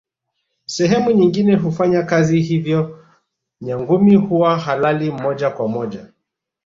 Sehemu 0.65 1.11
nyingine 1.11 1.55
hufanya 1.55 2.03
kazi 2.03 2.41
hivyo 2.41 3.05
Nyangumi 3.61 4.15
huwa 4.15 4.59
halali 4.59 5.11
moja 5.11 5.49
kwa 5.49 5.67
moja 5.67 6.05